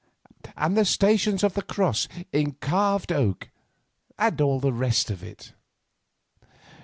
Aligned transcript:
—and 0.57 0.75
the 0.75 0.83
Stations 0.83 1.43
of 1.43 1.53
the 1.53 1.61
Cross 1.61 2.07
in 2.33 2.53
carved 2.53 3.11
oak, 3.11 3.51
and 4.17 4.41
all 4.41 4.59
the 4.59 4.73
rest 4.73 5.11
of 5.11 5.21
it." 5.21 5.53